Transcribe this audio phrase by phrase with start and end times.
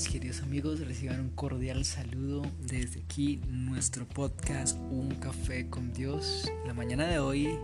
[0.00, 0.80] queridos amigos.
[0.80, 6.50] Reciban un cordial saludo desde aquí, nuestro podcast Un Café con Dios.
[6.66, 7.58] La mañana de hoy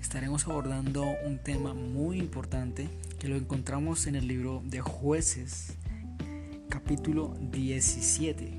[0.00, 2.88] estaremos abordando un tema muy importante
[3.18, 5.74] que lo encontramos en el libro de Jueces,
[6.70, 8.50] capítulo 17,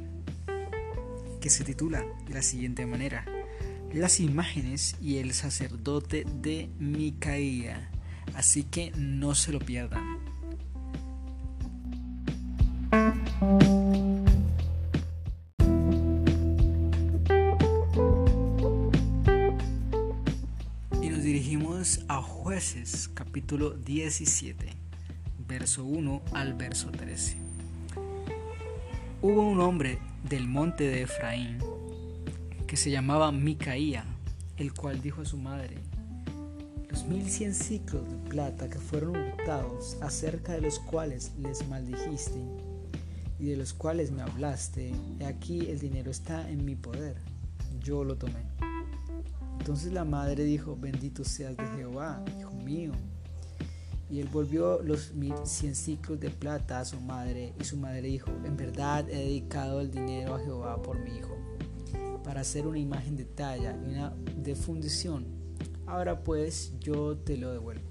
[1.42, 3.26] que se titula de la siguiente manera:
[3.92, 7.90] Las imágenes y el sacerdote de Micaía.
[8.36, 10.19] Así que no se lo pierdan.
[23.16, 24.68] Capítulo 17,
[25.48, 27.36] verso 1 al verso 13.
[29.24, 29.98] Hubo un hombre
[30.30, 31.58] del monte de Efraín
[32.68, 34.06] que se llamaba Micaía,
[34.58, 35.78] el cual dijo a su madre,
[36.92, 42.40] los mil cien ciclos de plata que fueron hurtados, acerca de los cuales les maldijiste
[43.40, 47.18] y de los cuales me hablaste, he aquí el dinero está en mi poder,
[47.82, 48.46] yo lo tomé.
[49.60, 52.24] Entonces la madre dijo, bendito seas de Jehová,
[52.70, 58.02] Y él volvió los mil cien ciclos de plata a su madre, y su madre
[58.02, 61.38] dijo, en verdad he dedicado el dinero a Jehová por mi hijo,
[62.24, 65.26] para hacer una imagen de talla y una de fundición.
[65.86, 67.88] Ahora pues yo te lo devuelvo.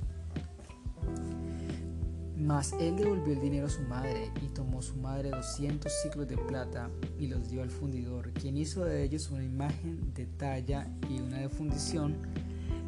[2.36, 6.36] Mas él devolvió el dinero a su madre y tomó su madre doscientos ciclos de
[6.36, 11.20] plata y los dio al fundidor, quien hizo de ellos una imagen de talla y
[11.20, 12.16] una de fundición,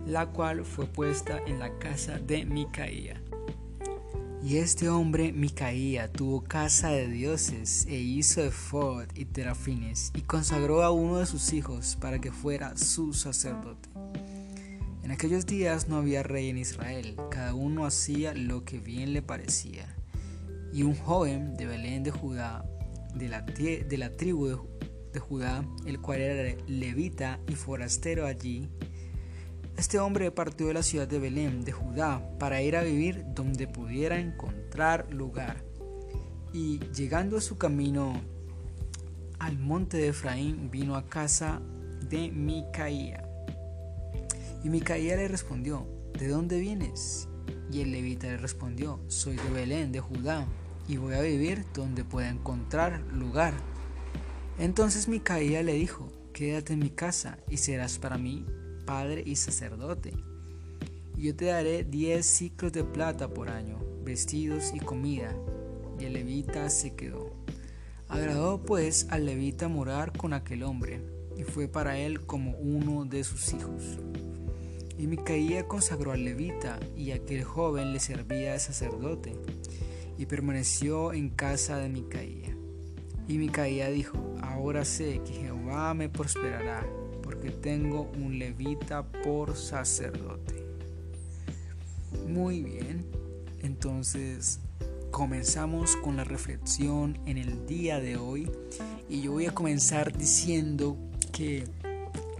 [0.06, 3.22] la cual fue puesta en la casa de Micaía.
[4.42, 10.82] Y este hombre Micaía tuvo casa de dioses e hizo efod y terafines y consagró
[10.82, 13.90] a uno de sus hijos para que fuera su sacerdote.
[15.02, 19.20] En aquellos días no había rey en Israel, cada uno hacía lo que bien le
[19.20, 19.94] parecía.
[20.72, 22.64] Y un joven de Belén de Judá,
[23.14, 24.56] de la, de la tribu de,
[25.12, 28.70] de Judá, el cual era levita y forastero allí,
[29.80, 33.66] este hombre partió de la ciudad de Belén, de Judá, para ir a vivir donde
[33.66, 35.64] pudiera encontrar lugar.
[36.52, 38.20] Y llegando a su camino
[39.38, 41.60] al monte de Efraín, vino a casa
[42.08, 43.24] de Micaía
[44.62, 45.86] y Micaía le respondió,
[46.18, 47.28] ¿de dónde vienes?
[47.72, 50.46] Y el levita le respondió, soy de Belén, de Judá,
[50.86, 53.54] y voy a vivir donde pueda encontrar lugar.
[54.58, 58.44] Entonces Micaía le dijo, quédate en mi casa y serás para mí
[58.90, 60.12] padre y sacerdote.
[61.16, 65.32] Y yo te daré diez ciclos de plata por año, vestidos y comida.
[66.00, 67.32] Y el levita se quedó.
[68.08, 71.00] Agradó pues al levita morar con aquel hombre,
[71.36, 74.00] y fue para él como uno de sus hijos.
[74.98, 79.36] Y Micaía consagró al levita, y aquel joven le servía de sacerdote,
[80.18, 82.56] y permaneció en casa de Micaía.
[83.28, 86.84] Y Micaía dijo, ahora sé que Jehová me prosperará,
[87.40, 90.62] porque tengo un levita por sacerdote.
[92.28, 93.06] Muy bien,
[93.62, 94.60] entonces
[95.10, 98.50] comenzamos con la reflexión en el día de hoy,
[99.08, 100.98] y yo voy a comenzar diciendo
[101.32, 101.64] que,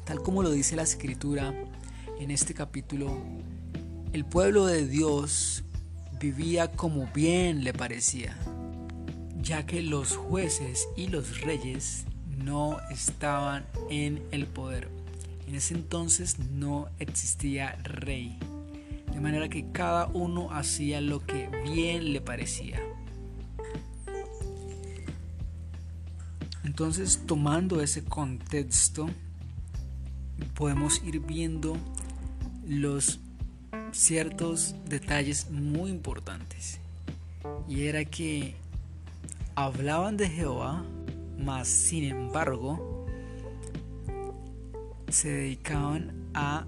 [0.05, 1.55] tal como lo dice la escritura,
[2.19, 3.17] en este capítulo,
[4.13, 5.65] el pueblo de Dios
[6.21, 8.37] vivía como bien le parecía,
[9.41, 12.05] ya que los jueces y los reyes
[12.45, 14.89] no estaban en el poder.
[15.47, 18.39] En ese entonces no existía rey,
[19.13, 22.81] de manera que cada uno hacía lo que bien le parecía.
[26.63, 29.11] Entonces, tomando ese contexto,
[30.55, 31.77] podemos ir viendo
[32.67, 33.19] los
[33.93, 36.79] ciertos detalles muy importantes.
[37.69, 38.55] Y era que
[39.55, 40.85] hablaban de Jehová,
[41.45, 43.07] mas sin embargo
[45.09, 46.67] se dedicaban a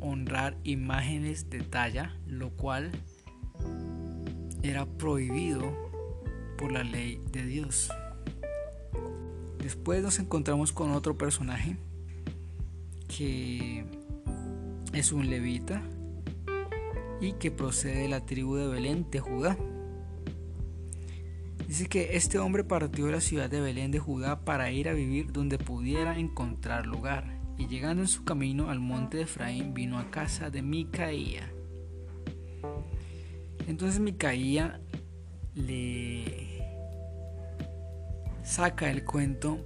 [0.00, 2.90] honrar imágenes de talla, lo cual
[4.62, 5.72] era prohibido
[6.58, 7.90] por la ley de Dios.
[9.58, 11.76] Después nos encontramos con otro personaje
[13.06, 13.84] que
[14.92, 15.82] es un levita
[17.20, 19.56] y que procede de la tribu de Belén de Judá.
[21.72, 24.92] Dice que este hombre partió de la ciudad de Belén de Judá para ir a
[24.92, 27.40] vivir donde pudiera encontrar lugar.
[27.56, 31.50] Y llegando en su camino al monte de Efraín, vino a casa de Micaía.
[33.66, 34.82] Entonces Micaía
[35.54, 36.62] le
[38.44, 39.64] saca el cuento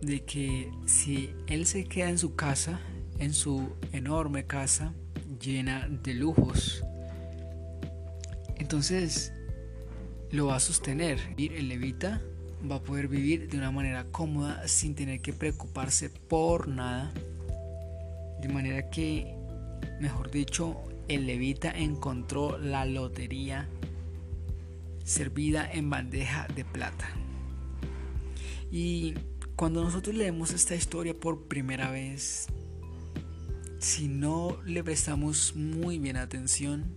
[0.00, 2.80] de que si él se queda en su casa,
[3.18, 4.94] en su enorme casa
[5.38, 6.82] llena de lujos.
[8.56, 9.34] Entonces,
[10.30, 11.18] lo va a sostener.
[11.38, 12.20] El levita
[12.70, 17.12] va a poder vivir de una manera cómoda sin tener que preocuparse por nada.
[18.40, 19.34] De manera que,
[20.00, 23.68] mejor dicho, el levita encontró la lotería
[25.04, 27.08] servida en bandeja de plata.
[28.70, 29.14] Y
[29.56, 32.48] cuando nosotros leemos esta historia por primera vez,
[33.78, 36.94] si no le prestamos muy bien atención,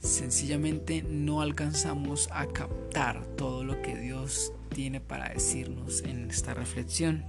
[0.00, 7.24] sencillamente no alcanzamos a captar todo lo que Dios tiene para decirnos en esta reflexión.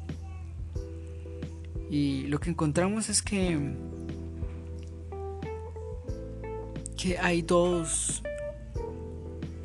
[1.89, 3.75] Y lo que encontramos es que,
[6.97, 8.23] que hay dos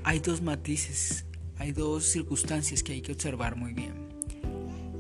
[0.07, 1.25] hay dos matices,
[1.59, 3.93] hay dos circunstancias que hay que observar muy bien.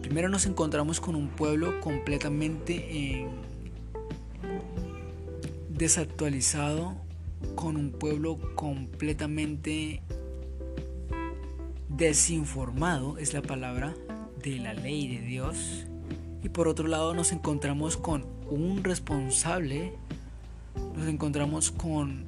[0.02, 3.28] Primero nos encontramos con un pueblo completamente eh,
[5.68, 6.96] desactualizado,
[7.54, 10.02] con un pueblo completamente
[11.88, 13.94] desinformado, es la palabra,
[14.42, 15.86] de la ley de Dios.
[16.42, 19.92] Y por otro lado nos encontramos con un responsable,
[20.94, 22.24] nos encontramos con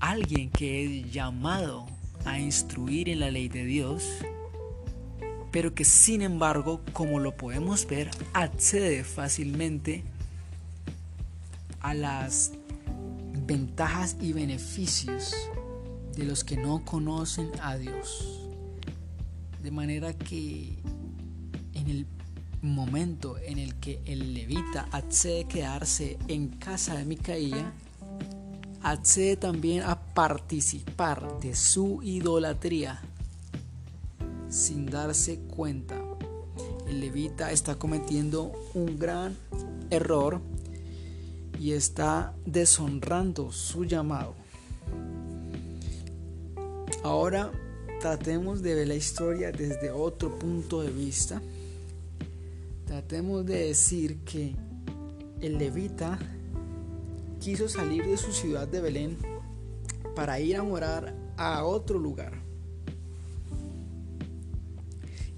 [0.00, 1.86] alguien que es llamado
[2.24, 4.04] a instruir en la ley de Dios,
[5.50, 10.04] pero que sin embargo, como lo podemos ver, accede fácilmente
[11.80, 12.52] a las
[13.46, 15.34] ventajas y beneficios
[16.16, 18.48] de los que no conocen a Dios.
[19.62, 20.76] De manera que
[21.74, 22.06] en el
[22.62, 27.72] momento en el que el levita accede a quedarse en casa de Micaía,
[28.82, 33.00] accede también a participar de su idolatría
[34.48, 36.00] sin darse cuenta.
[36.88, 39.36] El levita está cometiendo un gran
[39.90, 40.40] error
[41.58, 44.34] y está deshonrando su llamado.
[47.02, 47.52] Ahora
[48.00, 51.40] tratemos de ver la historia desde otro punto de vista.
[52.86, 54.54] Tratemos de decir que
[55.40, 56.18] el levita
[57.40, 59.16] quiso salir de su ciudad de Belén
[60.14, 62.32] para ir a morar a otro lugar.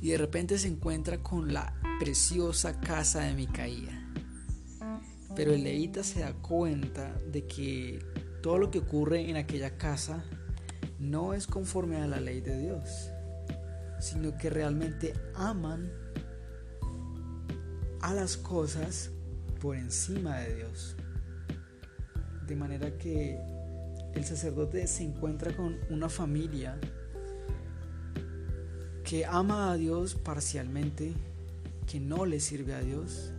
[0.00, 4.07] Y de repente se encuentra con la preciosa casa de Micaía.
[5.38, 8.00] Pero el levita se da cuenta de que
[8.42, 10.24] todo lo que ocurre en aquella casa
[10.98, 13.12] no es conforme a la ley de Dios,
[14.00, 15.92] sino que realmente aman
[18.00, 19.12] a las cosas
[19.60, 20.96] por encima de Dios.
[22.48, 23.38] De manera que
[24.14, 26.80] el sacerdote se encuentra con una familia
[29.04, 31.14] que ama a Dios parcialmente,
[31.86, 33.32] que no le sirve a Dios,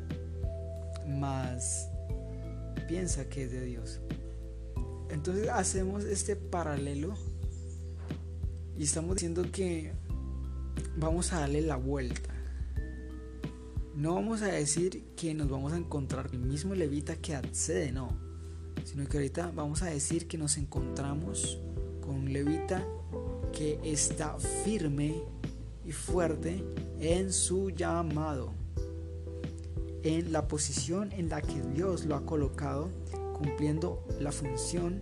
[1.09, 1.89] mas
[2.88, 4.00] piensa que es de Dios.
[5.09, 7.15] Entonces hacemos este paralelo
[8.77, 9.94] y estamos diciendo que
[10.97, 12.29] vamos a darle la vuelta.
[13.95, 18.29] No vamos a decir que nos vamos a encontrar el mismo levita que accede, no
[18.89, 21.59] sino que ahorita vamos a decir que nos encontramos
[22.01, 22.83] con un levita
[23.53, 25.21] que está firme
[25.85, 26.63] y fuerte
[27.00, 28.53] en su llamado,
[30.04, 32.90] en la posición en la que Dios lo ha colocado,
[33.38, 35.01] cumpliendo la función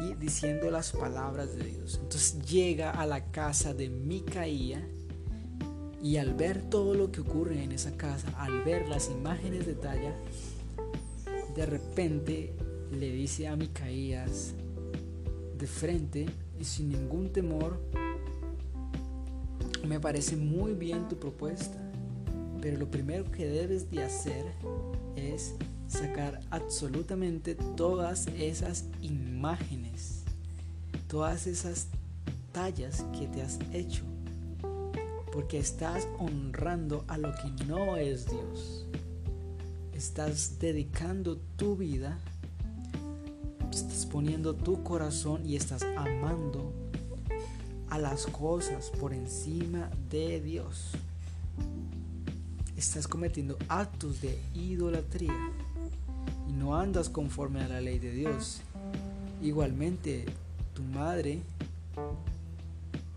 [0.00, 1.98] y diciendo las palabras de Dios.
[2.02, 4.86] Entonces llega a la casa de Micaía
[6.02, 9.74] y al ver todo lo que ocurre en esa casa, al ver las imágenes de
[9.74, 10.14] talla,
[11.54, 12.52] de repente
[12.92, 14.54] le dice a Micaías
[15.58, 16.26] de frente
[16.60, 17.80] y sin ningún temor,
[19.86, 21.85] me parece muy bien tu propuesta,
[22.60, 24.44] pero lo primero que debes de hacer
[25.16, 25.54] es
[25.88, 30.24] sacar absolutamente todas esas imágenes,
[31.08, 31.88] todas esas
[32.52, 34.02] tallas que te has hecho,
[35.32, 38.86] porque estás honrando a lo que no es Dios.
[39.92, 42.18] Estás dedicando tu vida
[43.76, 46.72] estás poniendo tu corazón y estás amando
[47.90, 50.92] a las cosas por encima de Dios.
[52.76, 55.52] Estás cometiendo actos de idolatría
[56.48, 58.60] y no andas conforme a la ley de Dios.
[59.42, 60.26] Igualmente,
[60.74, 61.40] tu madre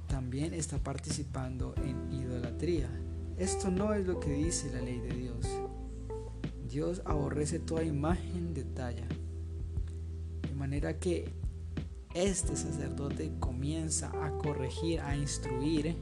[0.08, 2.90] también está participando en idolatría.
[3.38, 5.46] Esto no es lo que dice la ley de Dios.
[6.70, 9.08] Dios aborrece toda imagen de talla
[10.60, 11.32] manera que
[12.14, 15.96] este sacerdote comienza a corregir, a instruir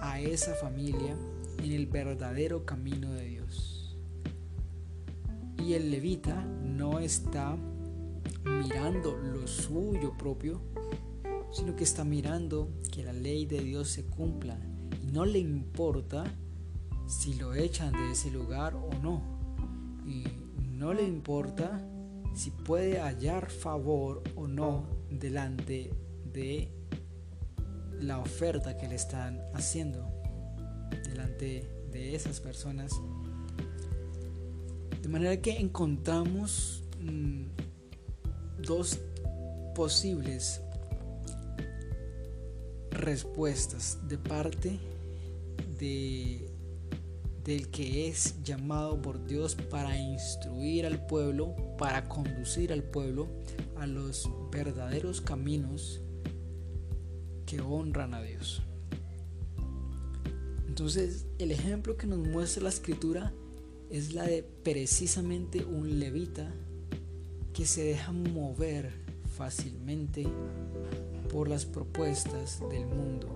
[0.00, 1.16] a esa familia
[1.58, 3.96] en el verdadero camino de Dios.
[5.58, 7.56] Y el levita no está
[8.44, 10.60] mirando lo suyo propio,
[11.52, 14.58] sino que está mirando que la ley de Dios se cumpla
[15.02, 16.24] y no le importa
[17.06, 19.22] si lo echan de ese lugar o no.
[20.06, 20.24] Y
[20.72, 21.80] no le importa
[22.34, 25.90] si puede hallar favor o no delante
[26.32, 26.70] de
[28.00, 30.13] la oferta que le están haciendo,
[31.02, 32.92] delante de esas personas.
[35.02, 37.44] De manera que encontramos mm,
[38.62, 38.98] dos
[39.74, 40.60] posibles
[42.90, 44.78] respuestas de parte
[45.78, 46.54] de
[47.44, 53.28] del que es llamado por Dios para instruir al pueblo, para conducir al pueblo
[53.76, 56.00] a los verdaderos caminos
[57.44, 58.62] que honran a Dios.
[60.74, 63.32] Entonces, el ejemplo que nos muestra la escritura
[63.90, 66.52] es la de precisamente un levita
[67.52, 68.90] que se deja mover
[69.36, 70.26] fácilmente
[71.30, 73.28] por las propuestas del mundo,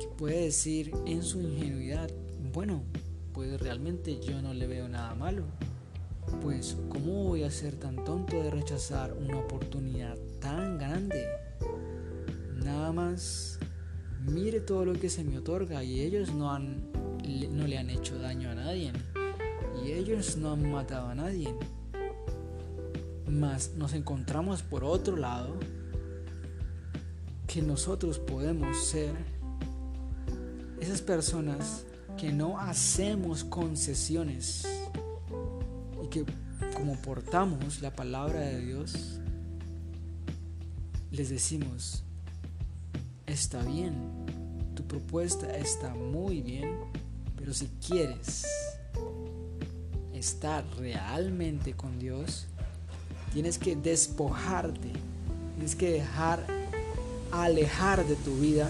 [0.00, 2.10] que puede decir en su ingenuidad,
[2.52, 2.82] bueno,
[3.32, 5.44] pues realmente yo no le veo nada malo.
[6.42, 11.24] Pues, ¿cómo voy a ser tan tonto de rechazar una oportunidad tan grande?
[12.56, 13.49] Nada más
[14.26, 16.90] mire todo lo que se me otorga y ellos no han
[17.52, 18.92] no le han hecho daño a nadie
[19.84, 21.54] y ellos no han matado a nadie.
[23.26, 25.54] Mas nos encontramos por otro lado
[27.46, 29.12] que nosotros podemos ser
[30.80, 31.84] esas personas
[32.16, 34.66] que no hacemos concesiones
[36.02, 36.24] y que
[36.74, 39.20] como portamos la palabra de Dios,
[41.10, 42.04] les decimos,
[43.30, 43.94] está bien,
[44.74, 46.76] tu propuesta está muy bien,
[47.36, 48.46] pero si quieres
[50.12, 52.46] estar realmente con Dios,
[53.32, 54.90] tienes que despojarte,
[55.54, 56.44] tienes que dejar
[57.30, 58.68] alejar de tu vida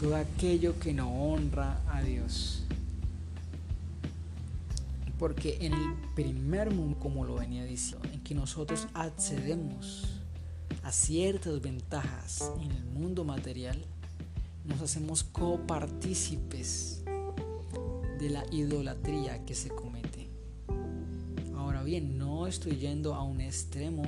[0.00, 2.64] todo aquello que no honra a Dios.
[5.18, 10.15] Porque en el primer mundo, como lo venía diciendo, en que nosotros accedemos
[10.86, 13.76] a ciertas ventajas en el mundo material,
[14.64, 17.02] nos hacemos copartícipes
[18.20, 20.30] de la idolatría que se comete.
[21.56, 24.04] Ahora bien, no estoy yendo a un extremo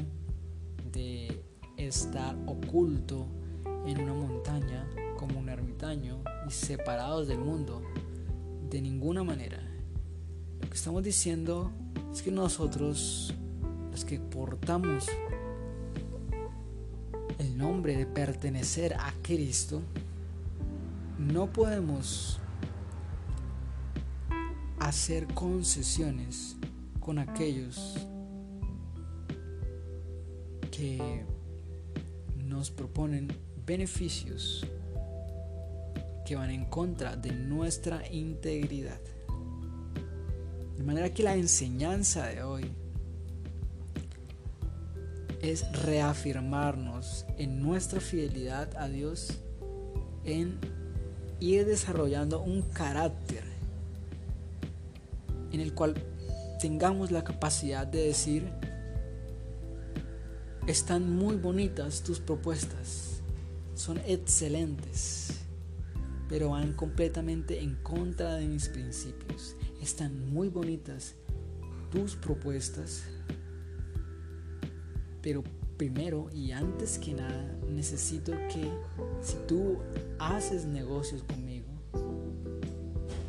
[0.92, 1.42] de
[1.76, 3.26] estar oculto
[3.84, 7.82] en una montaña como un ermitaño y separados del mundo.
[8.70, 9.60] De ninguna manera.
[10.60, 11.72] Lo que estamos diciendo
[12.12, 13.34] es que nosotros,
[13.90, 15.08] los que portamos
[17.38, 19.82] el nombre de pertenecer a Cristo,
[21.18, 22.40] no podemos
[24.78, 26.56] hacer concesiones
[27.00, 28.06] con aquellos
[30.70, 31.24] que
[32.36, 33.28] nos proponen
[33.66, 34.66] beneficios
[36.24, 39.00] que van en contra de nuestra integridad.
[40.76, 42.70] De manera que la enseñanza de hoy
[45.42, 49.28] es reafirmarnos en nuestra fidelidad a Dios,
[50.24, 50.58] en
[51.40, 53.44] ir desarrollando un carácter
[55.52, 55.94] en el cual
[56.60, 58.50] tengamos la capacidad de decir,
[60.66, 63.22] están muy bonitas tus propuestas,
[63.74, 65.38] son excelentes
[66.28, 69.56] pero van completamente en contra de mis principios.
[69.80, 71.14] Están muy bonitas
[71.90, 73.04] tus propuestas,
[75.28, 75.44] pero
[75.76, 78.66] primero y antes que nada necesito que
[79.20, 79.76] si tú
[80.18, 81.66] haces negocios conmigo,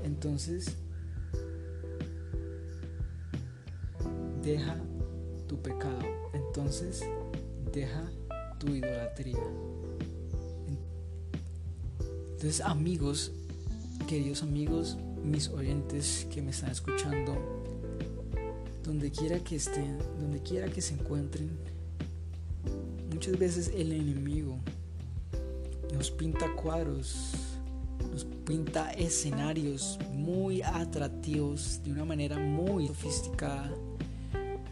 [0.06, 0.78] entonces
[4.42, 4.78] deja
[5.46, 6.00] tu pecado,
[6.34, 7.04] entonces
[7.74, 8.10] deja
[8.60, 9.44] tu idolatría.
[12.32, 13.34] Entonces, amigos,
[14.08, 17.36] queridos amigos, mis oyentes que me están escuchando,
[18.86, 21.50] donde quiera que estén, donde quiera que se encuentren,
[23.20, 24.58] muchas veces el enemigo
[25.94, 27.34] nos pinta cuadros,
[28.14, 33.74] nos pinta escenarios muy atractivos de una manera muy sofisticada,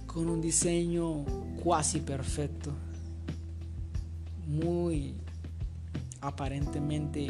[0.05, 1.25] con un diseño
[1.61, 2.71] cuasi perfecto,
[4.47, 5.13] muy
[6.21, 7.29] aparentemente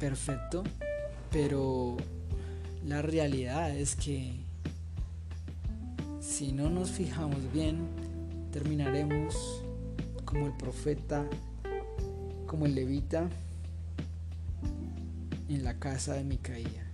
[0.00, 0.64] perfecto,
[1.30, 1.98] pero
[2.86, 4.43] la realidad es que
[6.36, 7.86] si no nos fijamos bien,
[8.50, 9.62] terminaremos
[10.24, 11.24] como el profeta,
[12.48, 13.30] como el levita
[15.48, 16.90] en la casa de Micaía.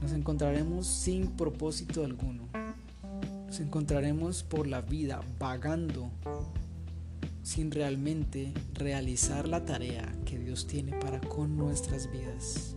[0.00, 2.44] Nos encontraremos sin propósito alguno,
[3.46, 6.12] Nos encontraremos por la vida vagando
[7.42, 12.76] sin realmente realizar la tarea que Dios tiene para con nuestras vidas.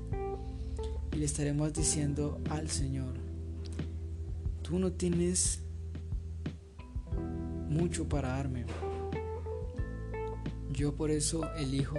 [1.11, 3.20] Y le estaremos diciendo al Señor,
[4.71, 5.59] tú no tienes
[7.67, 8.63] mucho para darme.
[10.71, 11.97] Yo por eso elijo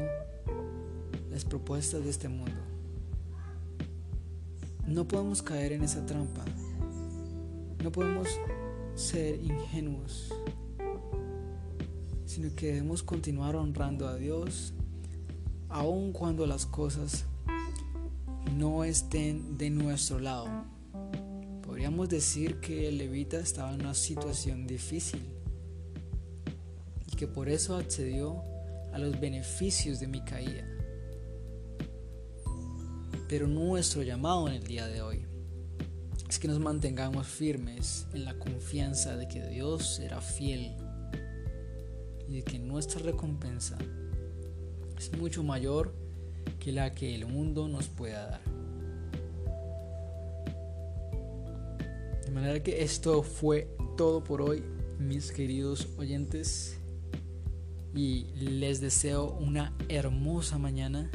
[1.30, 2.56] las propuestas de este mundo.
[4.86, 6.46] No podemos caer en esa trampa.
[7.82, 8.26] No podemos
[8.94, 10.32] ser ingenuos
[12.24, 14.72] sino que debemos continuar honrando a Dios
[15.68, 17.26] aun cuando las cosas
[18.56, 20.61] no estén de nuestro lado.
[21.82, 25.20] Podríamos decir que el levita estaba en una situación difícil
[27.10, 28.40] y que por eso accedió
[28.92, 30.64] a los beneficios de Micaía.
[33.28, 35.26] Pero nuestro llamado en el día de hoy
[36.28, 40.76] es que nos mantengamos firmes en la confianza de que Dios será fiel
[42.28, 43.76] y de que nuestra recompensa
[44.96, 45.92] es mucho mayor
[46.60, 48.51] que la que el mundo nos pueda dar.
[52.32, 54.64] De manera que esto fue todo por hoy,
[54.98, 56.78] mis queridos oyentes,
[57.94, 61.10] y les deseo una hermosa mañana,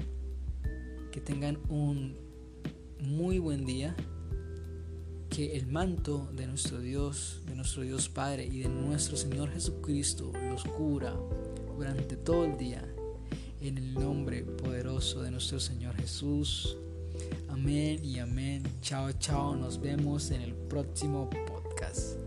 [1.12, 2.16] que tengan un
[3.00, 3.96] muy buen día
[5.32, 10.32] que el manto de nuestro Dios, de nuestro Dios Padre y de nuestro Señor Jesucristo
[10.48, 11.16] los cura
[11.76, 12.88] durante todo el día.
[13.60, 16.78] En el nombre poderoso de nuestro Señor Jesús.
[17.50, 18.64] Amén y amén.
[18.82, 19.56] Chao, chao.
[19.56, 22.27] Nos vemos en el próximo podcast.